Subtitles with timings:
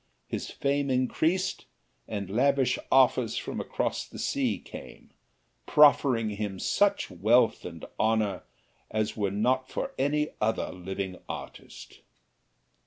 [0.25, 1.67] His fame increased,
[2.07, 5.11] and lavish offers from across the sea came,
[5.67, 8.41] proffering him such wealth and honor
[8.89, 11.99] as were not for any other living artist.